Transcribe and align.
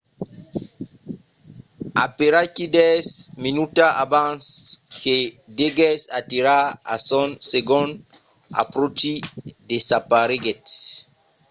aperaquí 2.05 2.65
dètz 2.77 3.09
minutas 3.45 3.97
abans 4.03 4.43
que 5.01 5.17
deguèsse 5.57 6.07
aterrar 6.19 6.65
a 6.93 6.95
son 7.09 7.29
segond 7.51 7.91
apròchi 8.61 9.13
desapareguèt 9.71 10.63